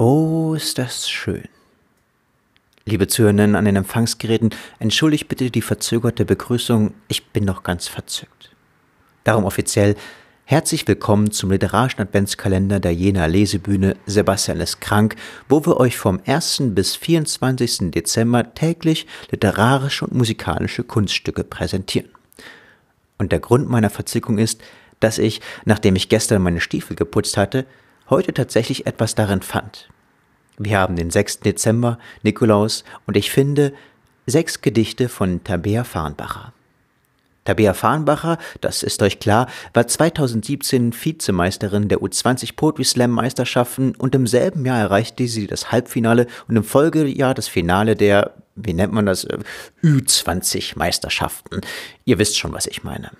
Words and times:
Oh, 0.00 0.54
ist 0.54 0.78
das 0.78 1.10
schön. 1.10 1.46
Liebe 2.86 3.06
Zuhörerinnen 3.06 3.54
an 3.54 3.66
den 3.66 3.76
Empfangsgeräten, 3.76 4.48
entschuldigt 4.78 5.28
bitte 5.28 5.50
die 5.50 5.60
verzögerte 5.60 6.24
Begrüßung, 6.24 6.94
ich 7.08 7.26
bin 7.26 7.44
noch 7.44 7.64
ganz 7.64 7.86
verzückt. 7.86 8.50
Darum 9.24 9.44
offiziell 9.44 9.96
herzlich 10.46 10.88
willkommen 10.88 11.32
zum 11.32 11.50
literarischen 11.50 12.00
Adventskalender 12.00 12.80
der 12.80 12.94
Jena 12.94 13.26
Lesebühne 13.26 13.94
Sebastian 14.06 14.60
ist 14.60 14.80
krank, 14.80 15.16
wo 15.50 15.66
wir 15.66 15.76
euch 15.76 15.98
vom 15.98 16.18
1. 16.24 16.62
bis 16.68 16.96
24. 16.96 17.90
Dezember 17.90 18.54
täglich 18.54 19.06
literarische 19.30 20.06
und 20.06 20.14
musikalische 20.14 20.82
Kunststücke 20.82 21.44
präsentieren. 21.44 22.08
Und 23.18 23.32
der 23.32 23.40
Grund 23.40 23.68
meiner 23.68 23.90
Verzückung 23.90 24.38
ist, 24.38 24.62
dass 24.98 25.18
ich, 25.18 25.42
nachdem 25.66 25.94
ich 25.94 26.08
gestern 26.08 26.40
meine 26.40 26.62
Stiefel 26.62 26.96
geputzt 26.96 27.36
hatte, 27.36 27.66
heute 28.10 28.34
tatsächlich 28.34 28.86
etwas 28.86 29.14
darin 29.14 29.42
fand. 29.42 29.88
Wir 30.58 30.78
haben 30.78 30.96
den 30.96 31.10
6. 31.10 31.40
Dezember, 31.40 31.98
Nikolaus, 32.22 32.84
und 33.06 33.16
ich 33.16 33.30
finde 33.30 33.72
sechs 34.26 34.60
Gedichte 34.60 35.08
von 35.08 35.42
Tabea 35.42 35.84
Farnbacher. 35.84 36.52
Tabea 37.44 37.72
Farnbacher, 37.72 38.38
das 38.60 38.82
ist 38.82 39.02
euch 39.02 39.18
klar, 39.18 39.48
war 39.72 39.86
2017 39.86 40.92
Vizemeisterin 40.92 41.88
der 41.88 42.00
U20 42.00 42.54
Poetry 42.54 42.84
Slam 42.84 43.10
Meisterschaften 43.10 43.94
und 43.96 44.14
im 44.14 44.26
selben 44.26 44.66
Jahr 44.66 44.78
erreichte 44.78 45.26
sie 45.26 45.46
das 45.46 45.72
Halbfinale 45.72 46.26
und 46.48 46.56
im 46.56 46.64
Folgejahr 46.64 47.32
das 47.32 47.48
Finale 47.48 47.96
der, 47.96 48.34
wie 48.54 48.74
nennt 48.74 48.92
man 48.92 49.06
das, 49.06 49.26
Ü20 49.82 50.76
Meisterschaften. 50.76 51.62
Ihr 52.04 52.18
wisst 52.18 52.38
schon, 52.38 52.52
was 52.52 52.66
ich 52.66 52.84
meine. 52.84 53.10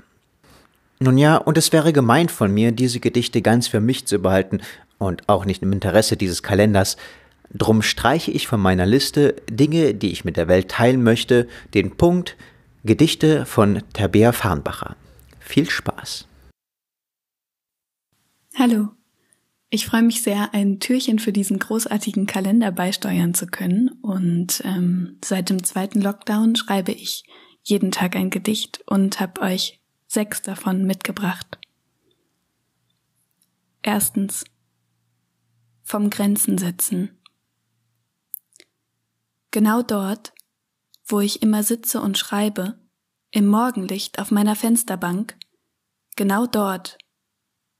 Nun 1.02 1.16
ja, 1.16 1.38
und 1.38 1.56
es 1.56 1.72
wäre 1.72 1.94
gemein 1.94 2.28
von 2.28 2.52
mir, 2.52 2.72
diese 2.72 3.00
Gedichte 3.00 3.40
ganz 3.40 3.68
für 3.68 3.80
mich 3.80 4.06
zu 4.06 4.18
behalten 4.18 4.60
und 4.98 5.26
auch 5.30 5.46
nicht 5.46 5.62
im 5.62 5.72
Interesse 5.72 6.18
dieses 6.18 6.42
Kalenders. 6.42 6.98
Drum 7.54 7.80
streiche 7.80 8.30
ich 8.30 8.46
von 8.46 8.60
meiner 8.60 8.84
Liste 8.84 9.34
Dinge, 9.50 9.94
die 9.94 10.12
ich 10.12 10.26
mit 10.26 10.36
der 10.36 10.46
Welt 10.46 10.68
teilen 10.68 11.02
möchte, 11.02 11.48
den 11.72 11.96
Punkt 11.96 12.36
Gedichte 12.84 13.46
von 13.46 13.82
Tabea 13.94 14.32
Farnbacher. 14.32 14.94
Viel 15.38 15.68
Spaß. 15.70 16.26
Hallo. 18.56 18.88
Ich 19.70 19.86
freue 19.86 20.02
mich 20.02 20.22
sehr, 20.22 20.52
ein 20.52 20.80
Türchen 20.80 21.18
für 21.18 21.32
diesen 21.32 21.58
großartigen 21.58 22.26
Kalender 22.26 22.72
beisteuern 22.72 23.34
zu 23.34 23.46
können. 23.46 23.88
Und 24.02 24.62
ähm, 24.64 25.18
seit 25.24 25.48
dem 25.48 25.64
zweiten 25.64 26.02
Lockdown 26.02 26.56
schreibe 26.56 26.92
ich 26.92 27.24
jeden 27.62 27.90
Tag 27.90 28.16
ein 28.16 28.30
Gedicht 28.30 28.82
und 28.86 29.20
habe 29.20 29.40
euch 29.40 29.79
sechs 30.10 30.42
davon 30.42 30.84
mitgebracht. 30.84 31.58
Erstens. 33.80 34.44
Vom 35.84 36.10
Grenzen 36.10 36.58
setzen. 36.58 37.16
Genau 39.52 39.82
dort, 39.82 40.32
wo 41.06 41.20
ich 41.20 41.42
immer 41.42 41.62
sitze 41.62 42.00
und 42.00 42.18
schreibe, 42.18 42.78
im 43.30 43.46
Morgenlicht 43.46 44.18
auf 44.18 44.32
meiner 44.32 44.56
Fensterbank, 44.56 45.38
genau 46.16 46.46
dort 46.46 46.98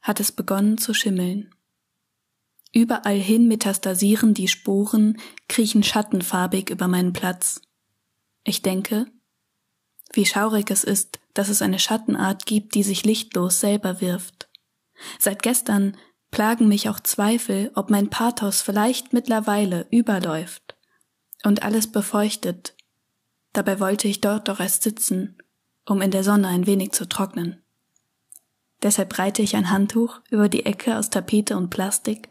hat 0.00 0.20
es 0.20 0.30
begonnen 0.30 0.78
zu 0.78 0.94
schimmeln. 0.94 1.52
Überall 2.72 3.18
hin 3.18 3.48
metastasieren 3.48 4.34
die 4.34 4.48
Sporen, 4.48 5.20
kriechen 5.48 5.82
schattenfarbig 5.82 6.70
über 6.70 6.86
meinen 6.86 7.12
Platz. 7.12 7.60
Ich 8.44 8.62
denke, 8.62 9.06
wie 10.12 10.26
schaurig 10.26 10.70
es 10.70 10.84
ist, 10.84 11.20
dass 11.34 11.48
es 11.48 11.62
eine 11.62 11.78
Schattenart 11.78 12.46
gibt, 12.46 12.74
die 12.74 12.82
sich 12.82 13.04
lichtlos 13.04 13.60
selber 13.60 14.00
wirft. 14.00 14.48
Seit 15.18 15.42
gestern 15.42 15.96
plagen 16.30 16.68
mich 16.68 16.88
auch 16.88 17.00
Zweifel, 17.00 17.70
ob 17.74 17.90
mein 17.90 18.10
Pathos 18.10 18.60
vielleicht 18.60 19.12
mittlerweile 19.12 19.86
überläuft 19.90 20.76
und 21.44 21.62
alles 21.62 21.90
befeuchtet. 21.90 22.74
Dabei 23.52 23.80
wollte 23.80 24.08
ich 24.08 24.20
dort 24.20 24.48
doch 24.48 24.60
erst 24.60 24.82
sitzen, 24.82 25.38
um 25.86 26.02
in 26.02 26.10
der 26.10 26.24
Sonne 26.24 26.48
ein 26.48 26.66
wenig 26.66 26.92
zu 26.92 27.08
trocknen. 27.08 27.62
Deshalb 28.82 29.10
breite 29.10 29.42
ich 29.42 29.56
ein 29.56 29.70
Handtuch 29.70 30.20
über 30.30 30.48
die 30.48 30.64
Ecke 30.66 30.96
aus 30.96 31.10
Tapete 31.10 31.56
und 31.56 31.70
Plastik 31.70 32.30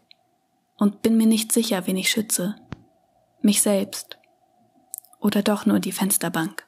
und 0.76 1.02
bin 1.02 1.16
mir 1.16 1.26
nicht 1.26 1.52
sicher, 1.52 1.86
wen 1.86 1.96
ich 1.96 2.10
schütze. 2.10 2.56
Mich 3.42 3.62
selbst. 3.62 4.18
Oder 5.20 5.42
doch 5.42 5.66
nur 5.66 5.78
die 5.78 5.92
Fensterbank. 5.92 6.66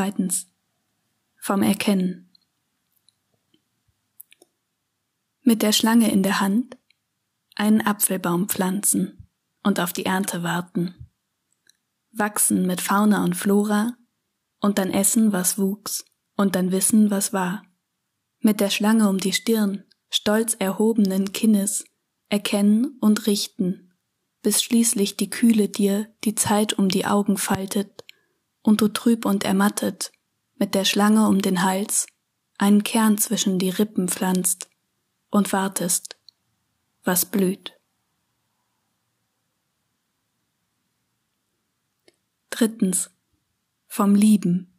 Zweitens. 0.00 0.46
Vom 1.36 1.62
Erkennen. 1.62 2.32
Mit 5.42 5.60
der 5.60 5.72
Schlange 5.72 6.10
in 6.10 6.22
der 6.22 6.40
Hand 6.40 6.78
einen 7.54 7.82
Apfelbaum 7.82 8.48
pflanzen 8.48 9.28
und 9.62 9.78
auf 9.78 9.92
die 9.92 10.06
Ernte 10.06 10.42
warten. 10.42 11.10
Wachsen 12.12 12.66
mit 12.66 12.80
Fauna 12.80 13.22
und 13.24 13.36
Flora 13.36 13.94
und 14.58 14.78
dann 14.78 14.90
essen, 14.90 15.32
was 15.32 15.58
wuchs 15.58 16.06
und 16.34 16.56
dann 16.56 16.72
wissen, 16.72 17.10
was 17.10 17.34
war. 17.34 17.62
Mit 18.38 18.60
der 18.60 18.70
Schlange 18.70 19.06
um 19.06 19.18
die 19.18 19.34
Stirn, 19.34 19.84
stolz 20.08 20.54
erhobenen 20.54 21.32
Kinnes, 21.32 21.84
erkennen 22.30 22.96
und 23.02 23.26
richten, 23.26 23.92
bis 24.40 24.62
schließlich 24.62 25.18
die 25.18 25.28
Kühle 25.28 25.68
dir 25.68 26.10
die 26.24 26.36
Zeit 26.36 26.72
um 26.72 26.88
die 26.88 27.04
Augen 27.04 27.36
faltet 27.36 28.06
und 28.62 28.80
du 28.80 28.88
trüb 28.88 29.24
und 29.24 29.44
ermattet 29.44 30.12
mit 30.56 30.74
der 30.74 30.84
Schlange 30.84 31.26
um 31.26 31.40
den 31.40 31.62
Hals 31.62 32.06
einen 32.58 32.84
Kern 32.84 33.16
zwischen 33.16 33.58
die 33.58 33.70
Rippen 33.70 34.08
pflanzt 34.08 34.68
und 35.30 35.52
wartest, 35.52 36.18
was 37.04 37.24
blüht. 37.24 37.78
Drittens. 42.50 43.10
Vom 43.92 44.14
Lieben. 44.14 44.72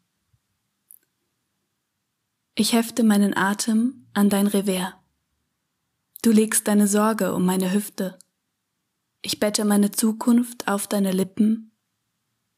Ich 2.56 2.74
hefte 2.74 3.03
meinen 3.03 3.36
Atem 3.36 4.08
an 4.14 4.30
dein 4.30 4.47
Revers. 4.47 4.94
Du 6.22 6.31
legst 6.31 6.68
deine 6.68 6.88
Sorge 6.88 7.34
um 7.34 7.44
meine 7.44 7.74
Hüfte. 7.74 8.20
Ich 9.22 9.40
bette 9.40 9.66
meine 9.66 9.91
Zukunft 9.91 10.68
auf 10.68 10.88
deine 10.88 11.12
Lippen. 11.12 11.72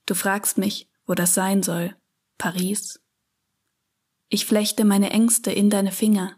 Du 0.06 0.13
fragst 0.13 0.57
mich, 0.57 0.89
wo 1.05 1.13
das 1.13 1.33
sein 1.33 1.63
soll. 1.63 1.95
Paris. 2.37 3.01
Ich 4.29 4.45
flechte 4.45 4.85
meine 4.85 5.11
Ängste 5.11 5.51
in 5.51 5.69
deine 5.69 5.91
Finger. 5.91 6.35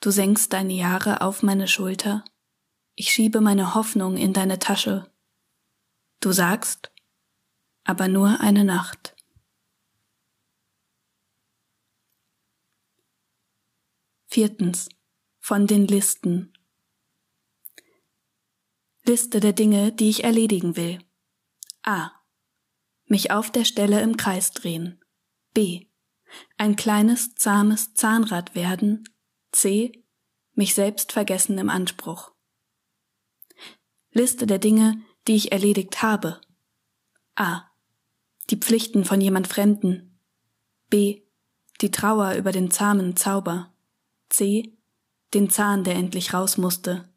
Du 0.00 0.10
senkst 0.10 0.52
deine 0.52 0.72
Jahre 0.72 1.20
auf 1.20 1.42
meine 1.42 1.68
Schulter. 1.68 2.24
Ich 2.94 3.10
schiebe 3.10 3.40
meine 3.40 3.74
Hoffnung 3.74 4.16
in 4.16 4.32
deine 4.32 4.58
Tasche. 4.58 5.10
Du 6.20 6.32
sagst, 6.32 6.92
aber 7.84 8.08
nur 8.08 8.40
eine 8.40 8.64
Nacht. 8.64 9.14
Viertens. 14.26 14.88
Von 15.38 15.68
den 15.68 15.86
Listen. 15.86 16.52
Liste 19.04 19.38
der 19.38 19.52
Dinge, 19.52 19.92
die 19.92 20.10
ich 20.10 20.24
erledigen 20.24 20.76
will. 20.76 20.98
A 21.84 22.10
mich 23.06 23.30
auf 23.30 23.50
der 23.50 23.64
Stelle 23.64 24.00
im 24.02 24.16
Kreis 24.16 24.52
drehen. 24.52 25.00
B. 25.54 25.86
Ein 26.58 26.76
kleines, 26.76 27.34
zahmes 27.34 27.94
Zahnrad 27.94 28.54
werden. 28.54 29.08
C. 29.52 30.04
Mich 30.54 30.74
selbst 30.74 31.12
vergessen 31.12 31.58
im 31.58 31.70
Anspruch. 31.70 32.32
Liste 34.10 34.46
der 34.46 34.58
Dinge, 34.58 35.00
die 35.26 35.36
ich 35.36 35.52
erledigt 35.52 36.02
habe. 36.02 36.40
A. 37.34 37.70
Die 38.50 38.56
Pflichten 38.56 39.04
von 39.04 39.20
jemand 39.20 39.46
Fremden. 39.46 40.18
B. 40.88 41.22
Die 41.80 41.90
Trauer 41.90 42.34
über 42.34 42.52
den 42.52 42.70
zahmen 42.70 43.16
Zauber. 43.16 43.74
C. 44.28 44.76
Den 45.34 45.50
Zahn, 45.50 45.84
der 45.84 45.94
endlich 45.94 46.32
raus 46.32 46.56
musste. 46.56 47.12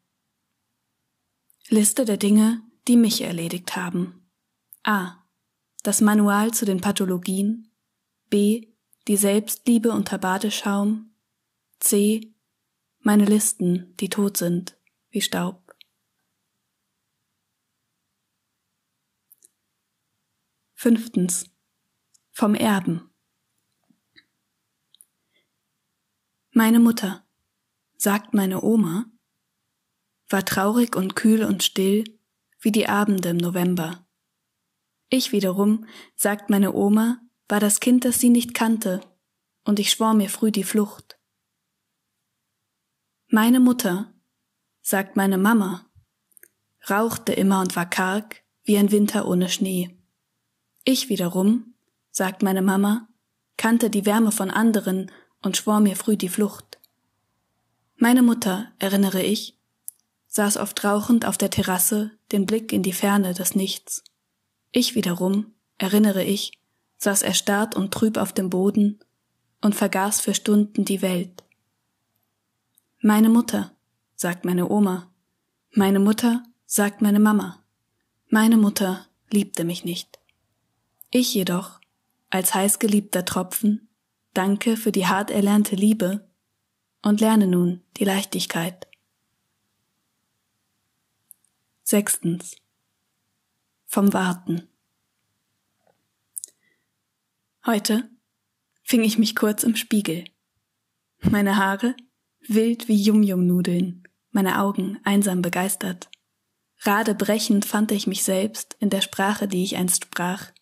Liste 1.68 2.04
der 2.04 2.16
Dinge, 2.16 2.62
die 2.88 2.96
mich 2.96 3.22
erledigt 3.22 3.76
haben. 3.76 4.28
A 4.82 5.19
das 5.82 6.00
Manual 6.00 6.52
zu 6.52 6.64
den 6.64 6.80
Pathologien, 6.80 7.70
B. 8.28 8.68
die 9.08 9.16
Selbstliebe 9.16 9.90
unter 9.90 10.18
Badeschaum, 10.18 11.14
C. 11.78 12.34
meine 13.00 13.24
Listen, 13.24 13.96
die 13.96 14.08
tot 14.08 14.36
sind, 14.36 14.76
wie 15.10 15.20
Staub. 15.20 15.74
Fünftens. 20.74 21.46
Vom 22.32 22.54
Erben. 22.54 23.10
Meine 26.52 26.80
Mutter, 26.80 27.26
sagt 27.98 28.32
meine 28.32 28.62
Oma, 28.62 29.04
war 30.30 30.44
traurig 30.44 30.96
und 30.96 31.16
kühl 31.16 31.44
und 31.44 31.62
still 31.62 32.04
wie 32.60 32.72
die 32.72 32.88
Abende 32.88 33.30
im 33.30 33.36
November. 33.36 34.06
Ich 35.10 35.32
wiederum, 35.32 35.86
sagt 36.14 36.50
meine 36.50 36.72
Oma, 36.72 37.20
war 37.48 37.58
das 37.58 37.80
Kind, 37.80 38.04
das 38.04 38.20
sie 38.20 38.30
nicht 38.30 38.54
kannte, 38.54 39.00
und 39.64 39.80
ich 39.80 39.90
schwor 39.90 40.14
mir 40.14 40.30
früh 40.30 40.52
die 40.52 40.64
Flucht. 40.64 41.18
Meine 43.28 43.58
Mutter 43.58 44.14
sagt 44.82 45.16
meine 45.16 45.36
Mama. 45.36 45.84
Rauchte 46.88 47.32
immer 47.32 47.60
und 47.60 47.74
war 47.76 47.90
karg 47.90 48.42
wie 48.62 48.78
ein 48.78 48.92
Winter 48.92 49.26
ohne 49.26 49.48
Schnee. 49.48 49.96
Ich 50.84 51.08
wiederum, 51.08 51.74
sagt 52.10 52.42
meine 52.42 52.62
Mama, 52.62 53.08
kannte 53.56 53.90
die 53.90 54.06
Wärme 54.06 54.32
von 54.32 54.50
anderen 54.50 55.10
und 55.42 55.56
schwor 55.56 55.80
mir 55.80 55.96
früh 55.96 56.16
die 56.16 56.28
Flucht. 56.28 56.78
Meine 57.96 58.22
Mutter, 58.22 58.72
erinnere 58.78 59.22
ich, 59.22 59.58
saß 60.28 60.56
oft 60.56 60.82
rauchend 60.84 61.26
auf 61.26 61.36
der 61.36 61.50
Terrasse, 61.50 62.12
den 62.32 62.46
Blick 62.46 62.72
in 62.72 62.82
die 62.82 62.92
Ferne 62.92 63.34
des 63.34 63.54
Nichts. 63.56 64.04
Ich 64.72 64.94
wiederum, 64.94 65.52
erinnere 65.78 66.24
ich, 66.24 66.52
saß 66.98 67.22
erstarrt 67.22 67.74
und 67.74 67.92
trüb 67.92 68.16
auf 68.16 68.32
dem 68.32 68.50
Boden 68.50 69.00
und 69.60 69.74
vergaß 69.74 70.20
für 70.20 70.34
Stunden 70.34 70.84
die 70.84 71.02
Welt. 71.02 71.42
Meine 73.00 73.30
Mutter, 73.30 73.74
sagt 74.14 74.44
meine 74.44 74.68
Oma. 74.70 75.10
Meine 75.72 75.98
Mutter, 75.98 76.44
sagt 76.66 77.00
meine 77.00 77.20
Mama. 77.20 77.64
Meine 78.28 78.56
Mutter 78.56 79.06
liebte 79.30 79.64
mich 79.64 79.84
nicht. 79.84 80.20
Ich 81.10 81.34
jedoch, 81.34 81.80
als 82.28 82.54
heißgeliebter 82.54 83.24
Tropfen, 83.24 83.88
danke 84.34 84.76
für 84.76 84.92
die 84.92 85.06
hart 85.06 85.30
erlernte 85.30 85.74
Liebe 85.74 86.28
und 87.02 87.20
lerne 87.20 87.46
nun 87.46 87.82
die 87.96 88.04
Leichtigkeit. 88.04 88.86
Sechstens. 91.82 92.56
Vom 93.92 94.12
Warten. 94.12 94.68
Heute 97.66 98.08
fing 98.84 99.02
ich 99.02 99.18
mich 99.18 99.34
kurz 99.34 99.64
im 99.64 99.74
Spiegel. 99.74 100.26
Meine 101.22 101.56
Haare 101.56 101.96
wild 102.46 102.86
wie 102.86 103.02
Yum-Yum-Nudeln, 103.02 104.04
meine 104.30 104.60
Augen 104.60 105.00
einsam 105.02 105.42
begeistert. 105.42 106.08
Radebrechend 106.82 107.64
fand 107.64 107.90
ich 107.90 108.06
mich 108.06 108.22
selbst 108.22 108.76
in 108.78 108.90
der 108.90 109.00
Sprache, 109.00 109.48
die 109.48 109.64
ich 109.64 109.74
einst 109.74 110.04
sprach. 110.04 110.52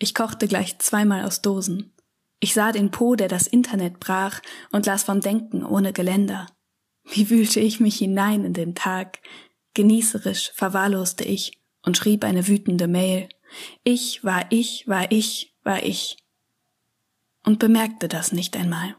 Ich 0.00 0.12
kochte 0.12 0.48
gleich 0.48 0.80
zweimal 0.80 1.24
aus 1.24 1.42
Dosen. 1.42 1.94
Ich 2.40 2.52
sah 2.52 2.72
den 2.72 2.90
Po, 2.90 3.14
der 3.14 3.28
das 3.28 3.46
Internet 3.46 4.00
brach, 4.00 4.40
und 4.72 4.86
las 4.86 5.04
vom 5.04 5.20
Denken 5.20 5.64
ohne 5.64 5.92
Geländer. 5.92 6.48
Wie 7.04 7.30
wühlte 7.30 7.60
ich 7.60 7.78
mich 7.78 7.98
hinein 7.98 8.44
in 8.44 8.54
den 8.54 8.74
Tag, 8.74 9.20
Genießerisch 9.74 10.52
verwahrloste 10.54 11.22
ich 11.22 11.60
und 11.86 11.96
schrieb 11.96 12.24
eine 12.24 12.46
wütende 12.48 12.88
Mail. 12.88 13.28
Ich 13.84 14.22
war 14.24 14.44
ich, 14.50 14.86
war 14.86 15.10
ich, 15.10 15.54
war 15.62 15.82
ich. 15.82 16.18
Und 17.44 17.60
bemerkte 17.60 18.08
das 18.08 18.32
nicht 18.32 18.56
einmal. 18.56 18.96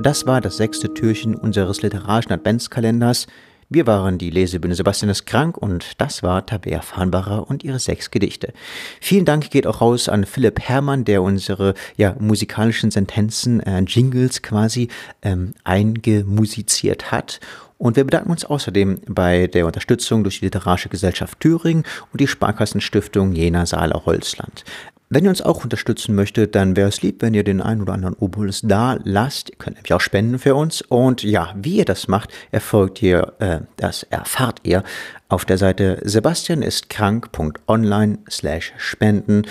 Das 0.00 0.24
war 0.24 0.40
das 0.40 0.56
sechste 0.56 0.94
Türchen 0.94 1.34
unseres 1.34 1.82
literarischen 1.82 2.32
Adventskalenders. 2.32 3.26
Wir 3.68 3.88
waren 3.88 4.16
die 4.16 4.30
Lesebühne 4.30 4.76
Sebastian 4.76 5.10
ist 5.10 5.26
krank 5.26 5.58
und 5.58 6.00
das 6.00 6.22
war 6.22 6.46
Tabea 6.46 6.82
Farnbacher 6.82 7.50
und 7.50 7.64
ihre 7.64 7.80
sechs 7.80 8.12
Gedichte. 8.12 8.52
Vielen 9.00 9.24
Dank 9.24 9.50
geht 9.50 9.66
auch 9.66 9.80
raus 9.80 10.08
an 10.08 10.24
Philipp 10.24 10.60
Herrmann, 10.60 11.04
der 11.04 11.20
unsere 11.20 11.74
ja, 11.96 12.14
musikalischen 12.20 12.92
Sentenzen, 12.92 13.58
äh, 13.58 13.80
Jingles 13.80 14.42
quasi 14.42 14.86
ähm, 15.22 15.54
eingemusiziert 15.64 17.10
hat. 17.10 17.40
Und 17.78 17.96
wir 17.96 18.04
bedanken 18.04 18.30
uns 18.30 18.44
außerdem 18.44 19.00
bei 19.06 19.48
der 19.48 19.66
Unterstützung 19.66 20.22
durch 20.22 20.40
die 20.40 20.46
Literarische 20.46 20.88
Gesellschaft 20.88 21.40
Thüringen 21.40 21.84
und 22.12 22.20
die 22.20 22.26
Sparkassenstiftung 22.26 23.32
Jena 23.32 23.66
Saale 23.66 24.06
Holzland. 24.06 24.64
Wenn 25.08 25.22
ihr 25.22 25.30
uns 25.30 25.40
auch 25.40 25.62
unterstützen 25.62 26.16
möchtet, 26.16 26.56
dann 26.56 26.74
wäre 26.74 26.88
es 26.88 27.00
lieb, 27.00 27.22
wenn 27.22 27.32
ihr 27.32 27.44
den 27.44 27.60
einen 27.60 27.80
oder 27.80 27.92
anderen 27.92 28.14
Obolus 28.14 28.62
da 28.64 28.98
lasst. 29.04 29.50
Ihr 29.50 29.56
könnt 29.56 29.76
nämlich 29.76 29.92
auch 29.92 30.00
spenden 30.00 30.40
für 30.40 30.56
uns. 30.56 30.82
Und 30.82 31.22
ja, 31.22 31.54
wie 31.56 31.76
ihr 31.76 31.84
das 31.84 32.08
macht, 32.08 32.32
erfolgt 32.50 33.00
ihr, 33.02 33.34
äh, 33.38 33.60
das 33.76 34.02
erfahrt 34.04 34.62
ihr 34.64 34.82
auf 35.28 35.44
der 35.44 35.58
Seite 35.58 36.00
sebastianistkrank.online 36.02 38.18
slash 38.28 38.72
spenden. 38.78 39.42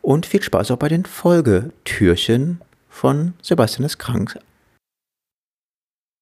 Und 0.00 0.24
viel 0.24 0.42
Spaß 0.42 0.70
auch 0.70 0.78
bei 0.78 0.88
den 0.88 1.04
Folgetürchen 1.04 2.62
von 2.88 3.34
Sebastian 3.42 3.84
ist 3.84 3.98
krank 3.98 4.38